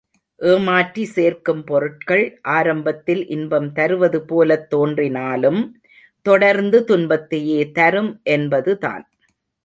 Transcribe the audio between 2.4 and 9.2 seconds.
ஆரம்பத்தில் இன்பம் தருவது போலத் தோன்றினாலும், தொடர்ந்து துன்பத்தையே தரும் என்பது தான்.